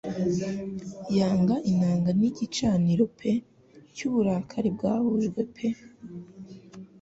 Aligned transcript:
Yanga 1.17 1.55
inanga 1.71 2.09
nigicaniro 2.19 3.03
pe 3.19 3.31
cyuburakari 3.95 4.69
bwahujwe 4.75 5.39
pe 5.55 5.67